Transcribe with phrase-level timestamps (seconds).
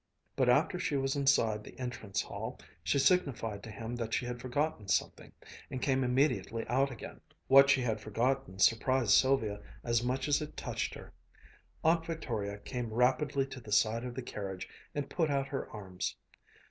[0.35, 4.41] But after she was inside the entrance hall, she signified to him that she had
[4.41, 5.31] forgotten something,
[5.69, 7.21] and came immediately out again.
[7.45, 11.13] What she had forgotten surprised Sylvia as much as it touched her.
[11.83, 16.15] Aunt Victoria came rapidly to the side of the carriage and put out her arms.